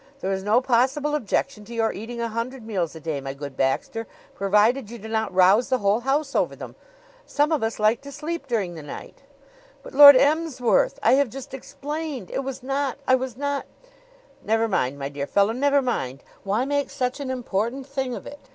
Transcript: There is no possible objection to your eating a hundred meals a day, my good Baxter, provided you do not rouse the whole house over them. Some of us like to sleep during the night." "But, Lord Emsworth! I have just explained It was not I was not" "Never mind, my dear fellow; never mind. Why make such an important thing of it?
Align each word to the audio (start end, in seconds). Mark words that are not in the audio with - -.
There 0.19 0.31
is 0.31 0.41
no 0.41 0.61
possible 0.61 1.13
objection 1.13 1.63
to 1.65 1.75
your 1.75 1.93
eating 1.93 2.19
a 2.19 2.27
hundred 2.27 2.65
meals 2.65 2.95
a 2.95 2.99
day, 2.99 3.21
my 3.21 3.35
good 3.35 3.55
Baxter, 3.55 4.07
provided 4.33 4.89
you 4.89 4.97
do 4.97 5.07
not 5.07 5.31
rouse 5.31 5.69
the 5.69 5.77
whole 5.77 5.99
house 5.99 6.33
over 6.33 6.55
them. 6.55 6.75
Some 7.27 7.51
of 7.51 7.61
us 7.61 7.77
like 7.77 8.01
to 8.01 8.11
sleep 8.11 8.47
during 8.47 8.73
the 8.73 8.81
night." 8.81 9.21
"But, 9.83 9.93
Lord 9.93 10.15
Emsworth! 10.15 10.97
I 11.03 11.11
have 11.13 11.29
just 11.29 11.53
explained 11.53 12.31
It 12.31 12.43
was 12.43 12.63
not 12.63 12.97
I 13.07 13.13
was 13.13 13.37
not" 13.37 13.67
"Never 14.43 14.67
mind, 14.67 14.97
my 14.97 15.07
dear 15.09 15.27
fellow; 15.27 15.51
never 15.53 15.83
mind. 15.83 16.23
Why 16.43 16.65
make 16.65 16.89
such 16.89 17.19
an 17.19 17.29
important 17.29 17.85
thing 17.85 18.15
of 18.15 18.25
it? 18.25 18.49